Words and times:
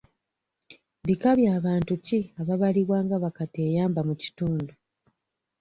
Bika 1.07 1.31
bya 1.39 1.55
bantu 1.65 1.93
ki 2.05 2.19
ababalibwa 2.41 2.97
nga 3.05 3.15
ba 3.23 3.29
kateeyamba 3.37 4.01
mu 4.07 4.15
kitundu? 4.21 4.73